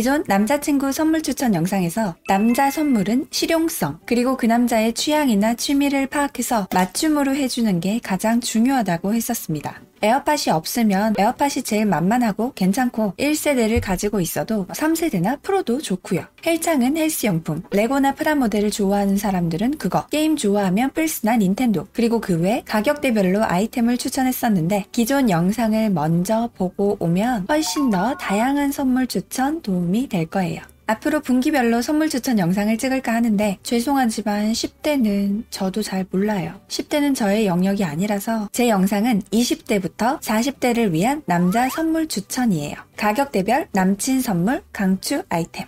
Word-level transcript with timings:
기존 0.00 0.24
남자친구 0.26 0.92
선물 0.92 1.20
추천 1.20 1.54
영상에서 1.54 2.16
남자 2.26 2.70
선물은 2.70 3.26
실용성, 3.30 4.00
그리고 4.06 4.38
그 4.38 4.46
남자의 4.46 4.94
취향이나 4.94 5.52
취미를 5.52 6.06
파악해서 6.06 6.68
맞춤으로 6.72 7.36
해주는 7.36 7.80
게 7.80 8.00
가장 8.02 8.40
중요하다고 8.40 9.12
했었습니다. 9.12 9.82
에어팟이 10.02 10.50
없으면 10.50 11.14
에어팟이 11.18 11.62
제일 11.64 11.86
만만하고 11.86 12.52
괜찮고 12.54 13.14
1세대를 13.18 13.80
가지고 13.80 14.20
있어도 14.20 14.66
3세대나 14.66 15.40
프로도 15.42 15.80
좋고요. 15.80 16.24
헬창은 16.44 16.96
헬스용품, 16.96 17.62
레고나 17.70 18.14
프라모델을 18.14 18.70
좋아하는 18.72 19.16
사람들은 19.16 19.78
그거, 19.78 20.06
게임 20.06 20.36
좋아하면 20.36 20.90
플스나 20.90 21.36
닌텐도, 21.36 21.86
그리고 21.92 22.20
그 22.20 22.40
외 22.40 22.62
가격대별로 22.64 23.44
아이템을 23.44 23.98
추천했었는데 23.98 24.86
기존 24.92 25.28
영상을 25.28 25.90
먼저 25.90 26.48
보고 26.56 26.96
오면 26.98 27.46
훨씬 27.50 27.90
더 27.90 28.16
다양한 28.16 28.72
선물 28.72 29.06
추천 29.06 29.60
도움이 29.60 30.08
될 30.08 30.24
거예요. 30.24 30.62
앞으로 30.90 31.20
분기별로 31.20 31.82
선물 31.82 32.08
추천 32.08 32.38
영상을 32.40 32.76
찍을까 32.76 33.14
하는데 33.14 33.58
죄송하지만 33.62 34.52
10대는 34.52 35.44
저도 35.50 35.82
잘 35.82 36.04
몰라요. 36.10 36.60
10대는 36.68 37.14
저의 37.14 37.46
영역이 37.46 37.84
아니라서 37.84 38.48
제 38.52 38.68
영상은 38.68 39.22
20대부터 39.30 40.20
40대를 40.20 40.90
위한 40.90 41.22
남자 41.26 41.68
선물 41.68 42.08
추천이에요. 42.08 42.74
가격대별 42.96 43.68
남친 43.72 44.20
선물 44.20 44.62
강추 44.72 45.22
아이템. 45.28 45.66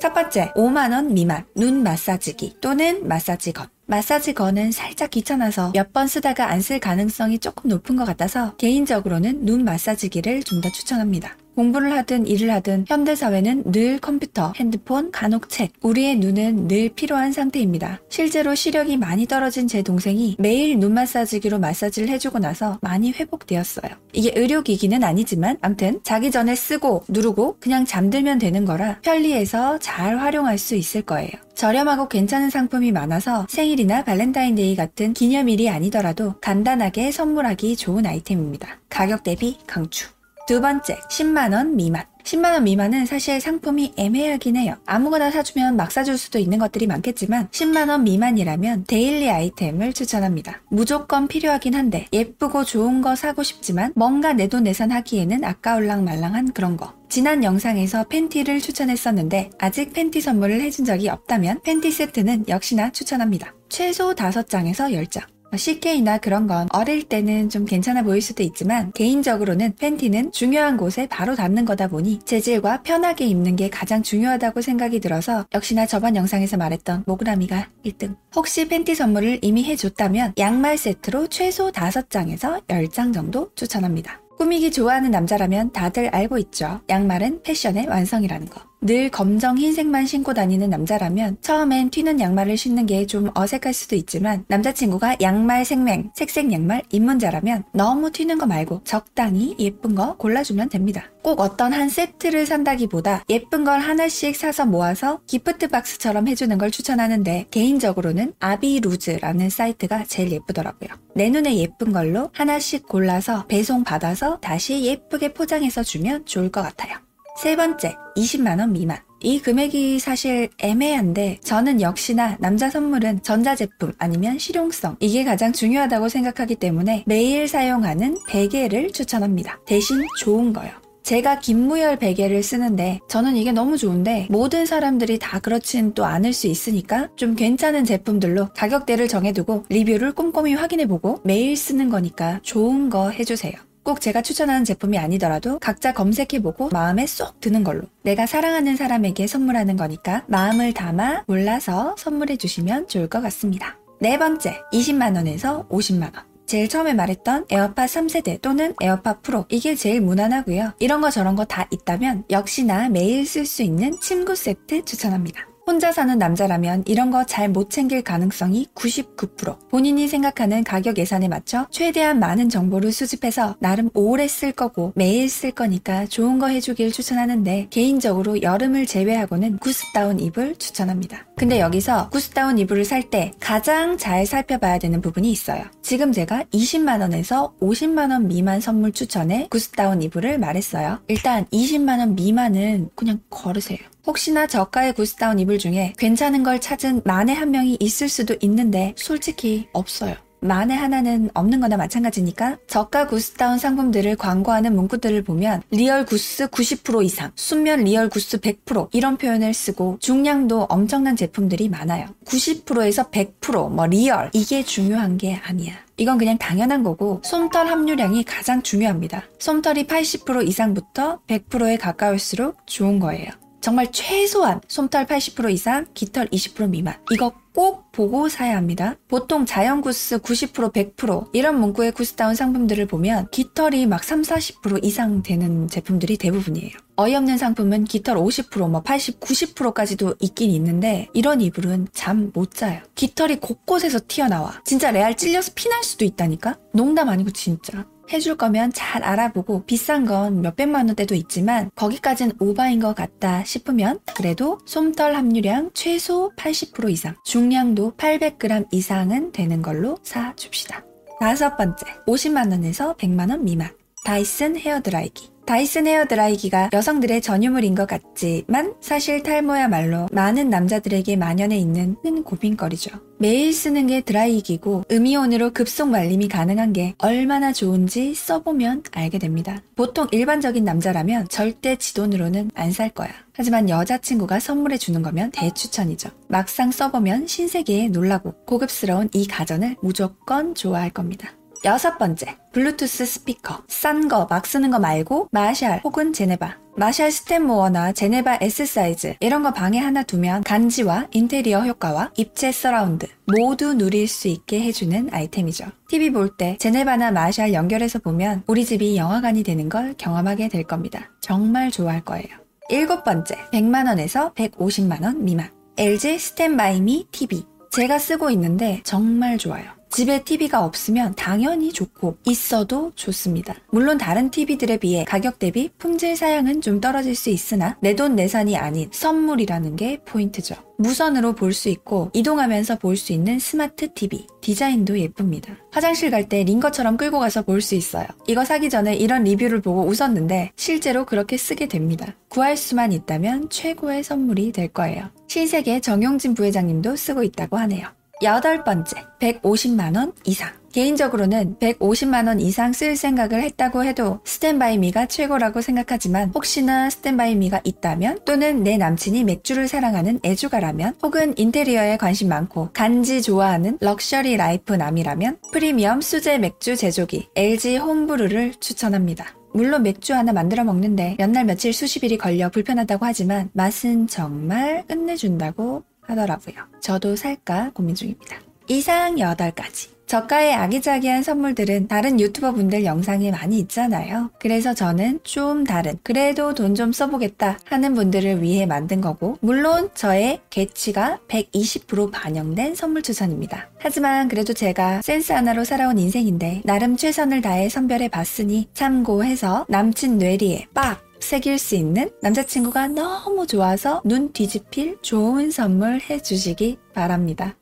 첫 0.00 0.14
번째, 0.14 0.50
5만원 0.56 1.12
미만 1.12 1.44
눈 1.54 1.82
마사지기 1.84 2.56
또는 2.60 3.06
마사지건. 3.06 3.68
마사지건은 3.86 4.72
살짝 4.72 5.10
귀찮아서 5.10 5.70
몇 5.74 5.92
번 5.92 6.06
쓰다가 6.06 6.48
안 6.50 6.60
쓸 6.60 6.80
가능성이 6.80 7.38
조금 7.38 7.68
높은 7.70 7.96
것 7.96 8.04
같아서 8.04 8.56
개인적으로는 8.56 9.44
눈 9.44 9.64
마사지기를 9.64 10.42
좀 10.44 10.60
더 10.60 10.70
추천합니다. 10.70 11.36
공부를 11.54 11.92
하든 11.98 12.26
일을 12.26 12.50
하든 12.50 12.84
현대사회는 12.88 13.72
늘 13.72 13.98
컴퓨터, 13.98 14.52
핸드폰, 14.56 15.10
간혹 15.10 15.48
책. 15.48 15.72
우리의 15.82 16.16
눈은 16.16 16.68
늘 16.68 16.88
필요한 16.90 17.32
상태입니다. 17.32 18.00
실제로 18.08 18.54
시력이 18.54 18.96
많이 18.96 19.26
떨어진 19.26 19.68
제 19.68 19.82
동생이 19.82 20.36
매일 20.38 20.78
눈 20.78 20.94
마사지기로 20.94 21.58
마사지를 21.58 22.08
해주고 22.08 22.38
나서 22.38 22.78
많이 22.80 23.12
회복되었어요. 23.12 23.90
이게 24.12 24.32
의료기기는 24.34 25.04
아니지만 25.04 25.58
암튼 25.60 26.00
자기 26.02 26.30
전에 26.30 26.54
쓰고 26.54 27.04
누르고 27.08 27.56
그냥 27.60 27.84
잠들면 27.84 28.38
되는 28.38 28.64
거라 28.64 28.98
편리해서 29.02 29.78
잘 29.78 30.18
활용할 30.18 30.58
수 30.58 30.74
있을 30.74 31.02
거예요. 31.02 31.30
저렴하고 31.54 32.08
괜찮은 32.08 32.48
상품이 32.48 32.90
많아서 32.90 33.46
생일이나 33.50 34.02
발렌타인데이 34.04 34.74
같은 34.76 35.12
기념일이 35.12 35.68
아니더라도 35.68 36.34
간단하게 36.40 37.12
선물하기 37.12 37.76
좋은 37.76 38.06
아이템입니다. 38.06 38.78
가격 38.88 39.22
대비 39.22 39.58
강추. 39.66 40.08
두 40.50 40.60
번째, 40.60 40.98
10만원 41.08 41.74
미만. 41.74 42.02
10만원 42.24 42.64
미만은 42.64 43.06
사실 43.06 43.40
상품이 43.40 43.94
애매하긴 43.96 44.56
해요. 44.56 44.74
아무거나 44.84 45.30
사주면 45.30 45.76
막 45.76 45.92
사줄 45.92 46.18
수도 46.18 46.40
있는 46.40 46.58
것들이 46.58 46.88
많겠지만 46.88 47.46
10만원 47.50 48.02
미만이라면 48.02 48.86
daily 48.88 49.30
아이템을 49.30 49.92
추천합니다. 49.92 50.60
무조건 50.68 51.28
필요하긴 51.28 51.76
한데 51.76 52.08
예쁘고 52.12 52.64
좋은 52.64 53.00
거 53.00 53.14
사고 53.14 53.44
싶지만 53.44 53.92
뭔가 53.94 54.32
내 54.32 54.48
돈 54.48 54.64
내산하기에는 54.64 55.44
아까울랑 55.44 56.02
말랑한 56.02 56.52
그런 56.52 56.76
거. 56.76 56.94
지난 57.08 57.44
영상에서 57.44 58.08
팬티를 58.08 58.60
추천했었는데 58.60 59.50
아직 59.60 59.92
팬티 59.92 60.20
선물을 60.20 60.60
해준 60.62 60.84
적이 60.84 61.10
없다면 61.10 61.60
팬티 61.62 61.92
세트는 61.92 62.48
역시나 62.48 62.90
추천합니다. 62.90 63.54
최소 63.68 64.16
5장에서 64.16 64.90
10장. 64.90 65.22
CK나 65.56 66.18
그런 66.18 66.46
건 66.46 66.68
어릴 66.72 67.02
때는 67.02 67.48
좀 67.48 67.64
괜찮아 67.64 68.02
보일 68.02 68.22
수도 68.22 68.42
있지만 68.42 68.92
개인적으로는 68.92 69.74
팬티는 69.76 70.32
중요한 70.32 70.76
곳에 70.76 71.06
바로 71.08 71.34
닿는 71.34 71.64
거다 71.64 71.88
보니 71.88 72.20
재질과 72.20 72.82
편하게 72.82 73.26
입는 73.26 73.56
게 73.56 73.68
가장 73.68 74.02
중요하다고 74.02 74.60
생각이 74.60 75.00
들어서 75.00 75.44
역시나 75.52 75.86
저번 75.86 76.16
영상에서 76.16 76.56
말했던 76.56 77.04
모그라미가 77.06 77.68
1등. 77.84 78.16
혹시 78.34 78.68
팬티 78.68 78.94
선물을 78.94 79.40
이미 79.42 79.64
해줬다면 79.64 80.34
양말 80.38 80.78
세트로 80.78 81.26
최소 81.28 81.70
5장에서 81.72 82.64
10장 82.66 83.12
정도 83.12 83.50
추천합니다. 83.54 84.20
꾸미기 84.38 84.70
좋아하는 84.70 85.10
남자라면 85.10 85.72
다들 85.72 86.08
알고 86.08 86.38
있죠. 86.38 86.80
양말은 86.88 87.42
패션의 87.42 87.88
완성이라는 87.88 88.48
거. 88.48 88.69
늘 88.82 89.10
검정 89.10 89.58
흰색만 89.58 90.06
신고 90.06 90.32
다니는 90.32 90.70
남자라면 90.70 91.36
처음엔 91.42 91.90
튀는 91.90 92.18
양말을 92.18 92.56
신는 92.56 92.86
게 92.86 93.00
좀 93.10 93.28
어색할 93.34 93.74
수도 93.74 93.96
있지만 93.96 94.44
남자친구가 94.46 95.16
양말 95.20 95.64
생맹, 95.64 96.12
색색 96.14 96.52
양말 96.52 96.82
입문자라면 96.92 97.64
너무 97.72 98.10
튀는 98.12 98.38
거 98.38 98.46
말고 98.46 98.82
적당히 98.84 99.56
예쁜 99.58 99.94
거 99.94 100.16
골라주면 100.16 100.68
됩니다. 100.68 101.10
꼭 101.22 101.40
어떤 101.40 101.72
한 101.72 101.88
세트를 101.88 102.46
산다기보다 102.46 103.24
예쁜 103.28 103.64
걸 103.64 103.80
하나씩 103.80 104.36
사서 104.36 104.64
모아서 104.66 105.20
기프트 105.26 105.68
박스처럼 105.68 106.28
해주는 106.28 106.56
걸 106.56 106.70
추천하는데 106.70 107.46
개인적으로는 107.50 108.34
아비루즈라는 108.38 109.50
사이트가 109.50 110.04
제일 110.04 110.30
예쁘더라고요. 110.30 110.90
내 111.14 111.30
눈에 111.30 111.56
예쁜 111.56 111.92
걸로 111.92 112.30
하나씩 112.32 112.86
골라서 112.86 113.46
배송 113.46 113.82
받아서 113.82 114.38
다시 114.38 114.84
예쁘게 114.84 115.34
포장해서 115.34 115.82
주면 115.82 116.24
좋을 116.26 116.50
것 116.50 116.62
같아요. 116.62 116.96
세 117.40 117.56
번째, 117.56 117.96
20만원 118.16 118.72
미만. 118.72 118.98
이 119.22 119.40
금액이 119.40 119.98
사실 119.98 120.50
애매한데 120.58 121.38
저는 121.42 121.80
역시나 121.80 122.36
남자 122.38 122.68
선물은 122.68 123.22
전자제품 123.22 123.94
아니면 123.96 124.38
실용성 124.38 124.98
이게 125.00 125.24
가장 125.24 125.50
중요하다고 125.50 126.10
생각하기 126.10 126.56
때문에 126.56 127.04
매일 127.06 127.48
사용하는 127.48 128.18
베개를 128.28 128.90
추천합니다. 128.90 129.58
대신 129.64 130.04
좋은 130.18 130.52
거요. 130.52 130.68
제가 131.02 131.38
김무열 131.38 131.98
베개를 131.98 132.42
쓰는데 132.42 133.00
저는 133.08 133.36
이게 133.36 133.52
너무 133.52 133.78
좋은데 133.78 134.26
모든 134.28 134.66
사람들이 134.66 135.18
다 135.18 135.38
그렇진 135.38 135.94
또 135.94 136.04
않을 136.04 136.34
수 136.34 136.46
있으니까 136.46 137.08
좀 137.16 137.36
괜찮은 137.36 137.86
제품들로 137.86 138.48
가격대를 138.54 139.08
정해두고 139.08 139.64
리뷰를 139.70 140.12
꼼꼼히 140.12 140.52
확인해보고 140.52 141.20
매일 141.24 141.56
쓰는 141.56 141.88
거니까 141.88 142.40
좋은 142.42 142.90
거 142.90 143.08
해주세요. 143.08 143.69
꼭 143.82 144.00
제가 144.00 144.22
추천하는 144.22 144.64
제품이 144.64 144.98
아니더라도 144.98 145.58
각자 145.58 145.92
검색해보고 145.92 146.68
마음에 146.70 147.06
쏙 147.06 147.40
드는 147.40 147.64
걸로 147.64 147.82
내가 148.02 148.26
사랑하는 148.26 148.76
사람에게 148.76 149.26
선물하는 149.26 149.76
거니까 149.76 150.24
마음을 150.28 150.72
담아 150.72 151.24
골라서 151.26 151.94
선물해주시면 151.98 152.88
좋을 152.88 153.08
것 153.08 153.20
같습니다. 153.22 153.78
네 154.00 154.18
번째, 154.18 154.60
20만원에서 154.72 155.68
50만원. 155.68 156.30
제일 156.46 156.68
처음에 156.68 156.94
말했던 156.94 157.46
에어팟 157.48 157.84
3세대 157.84 158.42
또는 158.42 158.74
에어팟 158.82 159.20
프로 159.20 159.46
이게 159.50 159.76
제일 159.76 160.00
무난하고요. 160.00 160.72
이런 160.80 161.00
거 161.00 161.10
저런 161.10 161.36
거 161.36 161.44
다 161.44 161.68
있다면 161.70 162.24
역시나 162.30 162.88
매일 162.88 163.24
쓸 163.26 163.46
수 163.46 163.62
있는 163.62 163.98
침구 164.00 164.34
세트 164.34 164.84
추천합니다. 164.84 165.49
혼자 165.70 165.92
사는 165.92 166.18
남자라면 166.18 166.82
이런 166.86 167.12
거 167.12 167.22
잘 167.24 167.48
못 167.50 167.70
챙길 167.70 168.02
가능성이 168.02 168.66
99%. 168.74 169.68
본인이 169.70 170.08
생각하는 170.08 170.64
가격 170.64 170.98
예산에 170.98 171.28
맞춰 171.28 171.66
최대한 171.70 172.18
많은 172.18 172.48
정보를 172.48 172.90
수집해서 172.90 173.54
나름 173.60 173.88
오래 173.94 174.26
쓸 174.26 174.50
거고 174.50 174.92
매일 174.96 175.28
쓸 175.28 175.52
거니까 175.52 176.06
좋은 176.06 176.40
거 176.40 176.48
해주길 176.48 176.90
추천하는데 176.90 177.68
개인적으로 177.70 178.42
여름을 178.42 178.86
제외하고는 178.86 179.58
구스다운 179.58 180.18
이불 180.18 180.56
추천합니다. 180.56 181.26
근데 181.36 181.60
여기서 181.60 182.10
구스다운 182.10 182.58
이불을 182.58 182.84
살 182.84 183.00
때 183.10 183.30
가장 183.40 183.96
잘 183.96 184.26
살펴봐야 184.26 184.78
되는 184.78 185.00
부분이 185.00 185.30
있어요. 185.30 185.64
지금 185.82 186.12
제가 186.12 186.44
20만원에서 186.52 187.52
50만원 187.60 188.26
미만 188.26 188.60
선물 188.60 188.92
추천에 188.92 189.46
구스다운 189.50 190.02
이불을 190.02 190.38
말했어요. 190.38 190.98
일단 191.08 191.46
20만원 191.46 192.14
미만은 192.14 192.90
그냥 192.94 193.20
걸으세요. 193.30 193.78
혹시나 194.06 194.46
저가의 194.46 194.94
구스다운 194.94 195.38
이불 195.38 195.58
중에 195.60 195.92
괜찮은 195.96 196.42
걸 196.42 196.60
찾은 196.60 197.02
만에 197.04 197.32
한 197.32 197.52
명이 197.52 197.76
있을 197.78 198.08
수도 198.08 198.34
있는데 198.40 198.92
솔직히 198.96 199.68
없어요. 199.72 200.16
만에 200.40 200.74
하나는 200.74 201.30
없는 201.34 201.60
거나 201.60 201.76
마찬가지니까 201.76 202.58
저가 202.66 203.06
구스다운 203.06 203.58
상품들을 203.58 204.16
광고하는 204.16 204.74
문구들을 204.74 205.22
보면 205.22 205.62
real 205.70 206.04
goose 206.06 206.46
90% 206.48 207.04
이상, 207.04 207.30
순면 207.34 207.84
real 207.84 208.08
goose 208.08 208.38
100% 208.38 208.88
이런 208.92 209.16
표현을 209.16 209.52
쓰고 209.52 209.98
중량도 210.00 210.62
엄청난 210.64 211.16
제품들이 211.16 211.68
많아요. 211.68 212.06
90%에서 212.24 213.10
100%뭐 213.10 213.86
real 213.86 214.30
이게 214.32 214.64
중요한 214.64 215.18
게 215.18 215.36
아니야. 215.36 215.74
이건 215.96 216.16
그냥 216.16 216.38
당연한 216.38 216.82
거고 216.82 217.20
솜털 217.22 217.66
함유량이 217.66 218.24
가장 218.24 218.62
중요합니다. 218.62 219.24
솜털이 219.38 219.86
80% 219.86 220.48
이상부터 220.48 221.20
100%에 221.26 221.76
가까울수록 221.76 222.66
좋은 222.66 222.98
거예요. 222.98 223.39
정말 223.60 223.90
최소한 223.92 224.60
솜털 224.68 225.06
80% 225.06 225.50
이상, 225.52 225.86
깃털 225.94 226.28
20% 226.28 226.68
미만. 226.70 226.94
이거 227.10 227.32
꼭 227.52 227.90
보고 227.92 228.28
사야 228.28 228.56
합니다. 228.56 228.94
보통 229.08 229.44
자연 229.44 229.80
구스 229.80 230.18
90% 230.18 230.72
100% 230.72 231.30
이런 231.32 231.58
문구의 231.60 231.92
구스다운 231.92 232.34
상품들을 232.34 232.86
보면 232.86 233.28
깃털이 233.32 233.86
막 233.86 234.04
3, 234.04 234.22
40% 234.22 234.84
이상 234.84 235.22
되는 235.22 235.68
제품들이 235.68 236.16
대부분이에요. 236.16 236.70
어이없는 236.96 237.38
상품은 237.38 237.84
깃털 237.84 238.16
50%, 238.16 238.68
뭐 238.68 238.82
80, 238.82 239.20
90%까지도 239.20 240.14
있긴 240.20 240.50
있는데 240.50 241.08
이런 241.14 241.40
이불은 241.40 241.88
잠 241.92 242.30
못 242.34 242.52
자요. 242.52 242.80
깃털이 242.94 243.36
곳곳에서 243.40 243.98
튀어나와. 244.06 244.60
진짜 244.64 244.90
레알 244.90 245.16
찔려서 245.16 245.52
피날 245.54 245.82
수도 245.82 246.04
있다니까? 246.04 246.56
농담 246.72 247.08
아니고 247.08 247.30
진짜. 247.30 247.84
해줄 248.12 248.36
거면 248.36 248.72
잘 248.72 249.02
알아보고 249.02 249.64
비싼 249.64 250.04
건 250.04 250.42
몇백만 250.42 250.86
원대도 250.86 251.14
있지만 251.14 251.70
거기까진 251.74 252.32
오바인 252.40 252.80
것 252.80 252.94
같다 252.94 253.44
싶으면 253.44 254.00
그래도 254.16 254.58
솜털 254.66 255.14
함유량 255.14 255.70
최소 255.74 256.30
80% 256.36 256.90
이상, 256.90 257.14
중량도 257.24 257.92
800g 257.96 258.66
이상은 258.72 259.32
되는 259.32 259.62
걸로 259.62 259.96
사줍시다. 260.02 260.84
다섯 261.20 261.56
번째, 261.56 261.84
50만원에서 262.06 262.96
100만원 262.96 263.42
미만. 263.42 263.70
다이슨 264.04 264.56
헤어드라이기. 264.56 265.30
다이슨 265.50 265.88
헤어 265.88 266.04
드라이기가 266.04 266.70
여성들의 266.72 267.22
전유물인 267.22 267.74
것 267.74 267.88
같지만 267.88 268.72
사실 268.80 269.24
탈모야말로 269.24 270.06
많은 270.12 270.48
남자들에게 270.48 271.16
만연해 271.16 271.56
있는 271.56 271.96
큰 272.04 272.22
고민거리죠. 272.22 272.92
매일 273.18 273.52
쓰는 273.52 273.88
게 273.88 274.00
드라이기고 274.00 274.84
음이온으로 274.92 275.50
급속 275.50 275.88
말림이 275.88 276.28
가능한 276.28 276.72
게 276.72 276.94
얼마나 276.98 277.52
좋은지 277.52 278.14
써보면 278.14 278.84
알게 278.92 279.18
됩니다. 279.18 279.60
보통 279.74 280.06
일반적인 280.12 280.64
남자라면 280.64 281.26
절대 281.28 281.74
지돈으로는 281.74 282.52
안 282.54 282.70
살 282.70 282.90
거야. 282.90 283.10
하지만 283.34 283.68
여자친구가 283.68 284.38
선물해 284.38 284.78
주는 284.78 285.02
거면 285.02 285.32
대추천이죠. 285.32 286.10
막상 286.28 286.70
써보면 286.70 287.26
신세계에 287.26 287.88
놀라고 287.88 288.34
고급스러운 288.46 289.08
이 289.14 289.26
가전을 289.26 289.74
무조건 289.82 290.54
좋아할 290.54 290.90
겁니다. 290.90 291.32
여섯 291.64 291.98
번째, 291.98 292.36
블루투스 292.52 293.04
스피커. 293.04 293.64
싼 293.68 294.08
거 294.08 294.26
막 294.30 294.46
쓰는 294.46 294.70
거 294.70 294.78
말고 294.78 295.28
마샬 295.30 295.80
혹은 295.84 296.12
제네바. 296.12 296.56
마샬 296.76 297.10
스탠모어나 297.10 297.92
제네바 297.92 298.38
S 298.40 298.64
사이즈 298.64 299.14
이런 299.20 299.42
거 299.42 299.52
방에 299.52 299.78
하나 299.78 300.02
두면 300.02 300.42
간지와 300.44 301.08
인테리어 301.10 301.60
효과와 301.66 302.12
입체 302.16 302.50
서라운드 302.52 303.06
모두 303.26 303.74
누릴 303.74 304.08
수 304.08 304.28
있게 304.28 304.62
해주는 304.62 305.10
아이템이죠. 305.12 305.66
TV 305.88 306.10
볼 306.12 306.36
때 306.38 306.56
제네바나 306.58 307.10
마샬 307.10 307.52
연결해서 307.52 307.98
보면 307.98 308.42
우리 308.46 308.64
집이 308.64 308.96
영화관이 308.96 309.42
되는 309.42 309.68
걸 309.68 309.94
경험하게 309.98 310.48
될 310.48 310.62
겁니다. 310.62 311.10
정말 311.20 311.70
좋아할 311.70 312.00
거예요. 312.02 312.28
일곱 312.70 313.04
번째, 313.04 313.36
100만원에서 313.52 314.34
150만원 314.34 315.16
미만. 315.18 315.50
LG 315.76 316.18
스탠바이미 316.18 317.08
TV. 317.12 317.42
제가 317.72 317.98
쓰고 317.98 318.30
있는데 318.30 318.80
정말 318.84 319.36
좋아요. 319.36 319.79
집에 319.90 320.22
TV가 320.22 320.64
없으면 320.64 321.14
당연히 321.16 321.72
좋고 321.72 322.16
있어도 322.24 322.92
좋습니다. 322.94 323.54
물론 323.70 323.98
다른 323.98 324.30
TV들에 324.30 324.76
비해 324.78 325.04
가격 325.04 325.38
대비 325.38 325.68
품질 325.78 326.16
사양은 326.16 326.60
좀 326.60 326.80
떨어질 326.80 327.14
수 327.14 327.28
있으나 327.30 327.76
내 327.80 327.94
돈 327.94 328.14
내산이 328.16 328.56
아닌 328.56 328.88
선물이라는 328.92 329.76
게 329.76 329.98
포인트죠. 330.06 330.54
무선으로 330.78 331.34
볼 331.34 331.52
수 331.52 331.68
있고 331.68 332.10
이동하면서 332.14 332.78
볼 332.78 332.96
수 332.96 333.12
있는 333.12 333.38
스마트 333.38 333.92
TV. 333.92 334.26
디자인도 334.40 334.98
예쁩니다. 334.98 335.54
화장실 335.72 336.10
갈 336.10 336.28
때 336.28 336.44
링거처럼 336.44 336.96
끌고 336.96 337.18
가서 337.18 337.42
볼 337.42 337.60
수 337.60 337.74
있어요. 337.74 338.06
이거 338.26 338.44
사기 338.44 338.70
전에 338.70 338.94
이런 338.94 339.24
리뷰를 339.24 339.60
보고 339.60 339.82
웃었는데 339.84 340.52
실제로 340.56 341.04
그렇게 341.04 341.36
쓰게 341.36 341.66
됩니다. 341.66 342.14
구할 342.28 342.56
수만 342.56 342.92
있다면 342.92 343.50
최고의 343.50 344.02
선물이 344.04 344.52
될 344.52 344.68
거예요. 344.68 345.10
신세계 345.28 345.80
정용진 345.80 346.32
부회장님도 346.34 346.96
쓰고 346.96 347.22
있다고 347.24 347.58
하네요. 347.58 347.88
여덟 348.22 348.64
번째, 348.64 348.96
150만원 349.18 350.12
이상. 350.24 350.50
개인적으로는 350.72 351.56
150만원 351.58 352.40
이상 352.40 352.72
쓸 352.72 352.94
생각을 352.94 353.42
했다고 353.42 353.82
해도 353.84 354.20
스탠바이미가 354.24 355.06
최고라고 355.06 355.62
생각하지만 355.62 356.30
혹시나 356.34 356.90
스탠바이미가 356.90 357.62
있다면 357.64 358.20
또는 358.24 358.62
내 358.62 358.76
남친이 358.76 359.24
맥주를 359.24 359.66
사랑하는 359.66 360.20
애주가라면 360.24 360.96
혹은 361.02 361.34
인테리어에 361.36 361.96
관심 361.96 362.28
많고 362.28 362.70
간지 362.72 363.20
좋아하는 363.22 363.78
럭셔리 363.80 364.36
라이프 364.36 364.74
남이라면 364.74 365.38
프리미엄 365.50 366.00
수제 366.00 366.38
맥주 366.38 366.76
제조기 366.76 367.30
LG 367.34 367.78
홈브루를 367.78 368.54
추천합니다. 368.60 369.34
물론 369.52 369.82
맥주 369.82 370.14
하나 370.14 370.32
만들어 370.32 370.62
먹는데 370.62 371.16
몇 371.18 371.30
날 371.30 371.44
며칠 371.44 371.72
수십 371.72 372.04
일이 372.04 372.16
걸려 372.16 372.48
불편하다고 372.50 373.04
하지만 373.04 373.50
맛은 373.54 374.06
정말 374.06 374.84
끝내준다고 374.86 375.82
하더라고요. 376.10 376.56
저도 376.80 377.16
살까 377.16 377.70
고민 377.74 377.94
중입니다. 377.94 378.36
이상 378.68 379.16
8가지. 379.16 379.88
저가의 380.06 380.54
아기자기한 380.54 381.22
선물들은 381.22 381.86
다른 381.86 382.18
유튜버 382.18 382.52
분들 382.52 382.84
영상에 382.84 383.30
많이 383.30 383.60
있잖아요. 383.60 384.30
그래서 384.40 384.74
저는 384.74 385.20
좀 385.22 385.62
다른, 385.62 385.98
그래도 386.02 386.52
돈 386.52 386.74
좀 386.74 386.92
써보겠다 386.92 387.58
하는 387.66 387.94
분들을 387.94 388.42
위해 388.42 388.66
만든 388.66 389.00
거고, 389.00 389.36
물론 389.40 389.88
저의 389.94 390.40
개취가 390.50 391.20
120% 391.28 392.10
반영된 392.10 392.74
선물 392.74 393.02
추천입니다. 393.02 393.68
하지만 393.78 394.26
그래도 394.26 394.52
제가 394.52 395.02
센스 395.02 395.32
하나로 395.32 395.62
살아온 395.64 395.96
인생인데, 395.98 396.62
나름 396.64 396.96
최선을 396.96 397.40
다해 397.40 397.68
선별해 397.68 398.08
봤으니 398.08 398.66
참고해서 398.74 399.66
남친 399.68 400.18
뇌리에 400.18 400.66
빡! 400.74 401.09
새길 401.20 401.58
수 401.58 401.74
있는 401.76 402.10
남자친구가 402.22 402.88
너무 402.88 403.46
좋아서 403.46 404.02
눈 404.04 404.32
뒤집힐 404.32 404.98
좋은 405.02 405.50
선물 405.50 406.00
해주시기 406.00 406.78
바랍니다. 406.92 407.54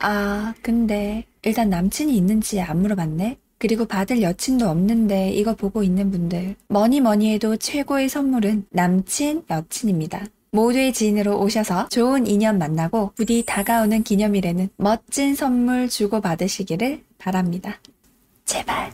아, 0.00 0.54
근데 0.62 1.24
일단 1.42 1.70
남친이 1.70 2.16
있는지 2.16 2.60
안 2.60 2.82
물어봤네? 2.82 3.38
그리고 3.58 3.86
받을 3.86 4.20
여친도 4.20 4.68
없는데 4.68 5.30
이거 5.30 5.54
보고 5.54 5.82
있는 5.82 6.10
분들. 6.10 6.56
뭐니 6.68 7.00
뭐니 7.00 7.32
해도 7.32 7.56
최고의 7.56 8.08
선물은 8.08 8.66
남친, 8.70 9.44
여친입니다. 9.48 10.26
모두의 10.50 10.92
지인으로 10.92 11.40
오셔서 11.40 11.88
좋은 11.88 12.26
인연 12.26 12.58
만나고 12.58 13.12
부디 13.16 13.42
다가오는 13.44 14.02
기념일에는 14.02 14.68
멋진 14.76 15.34
선물 15.34 15.88
주고 15.88 16.20
받으시기를 16.20 17.02
바랍니다. 17.18 17.80
제발. 18.44 18.92